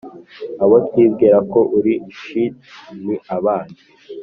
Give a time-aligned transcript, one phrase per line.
[0.63, 2.45] abo twibwira ko uri shiti
[3.03, 3.81] ni abanzi